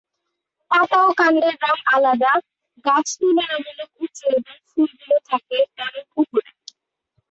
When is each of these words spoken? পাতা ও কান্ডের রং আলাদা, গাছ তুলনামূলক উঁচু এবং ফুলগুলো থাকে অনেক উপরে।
পাতা 0.71 0.99
ও 1.07 1.09
কান্ডের 1.17 1.55
রং 1.63 1.77
আলাদা, 1.93 2.31
গাছ 2.85 3.07
তুলনামূলক 3.19 3.89
উঁচু 4.01 4.25
এবং 4.37 4.55
ফুলগুলো 4.69 5.17
থাকে 5.29 5.57
অনেক 5.81 6.07
উপরে। 6.17 6.49